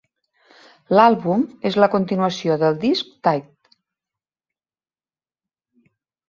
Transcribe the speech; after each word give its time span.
L'àlbum 0.99 1.43
és 1.69 1.77
la 1.83 1.89
continuació 1.95 2.55
del 2.63 2.79
disc 2.85 3.13
"Tight". 3.27 3.79